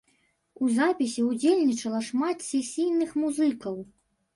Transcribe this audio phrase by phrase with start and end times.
[0.63, 3.83] У запісе ўдзельнічала шмат сесійных музыкаў.